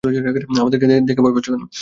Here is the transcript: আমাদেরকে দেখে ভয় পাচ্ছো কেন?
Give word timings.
আমাদেরকে 0.55 0.87
দেখে 1.01 1.21
ভয় 1.23 1.33
পাচ্ছো 1.35 1.49
কেন? 1.53 1.63